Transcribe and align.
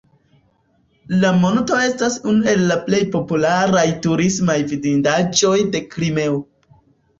La 1.23 1.33
monto 1.43 1.77
estas 1.87 2.15
unu 2.31 2.47
el 2.55 2.65
la 2.71 2.79
plej 2.89 3.03
popularaj 3.17 3.85
turismaj 4.07 4.57
vidindaĵoj 4.75 5.55
de 5.77 5.85
Krimeo. 5.95 6.45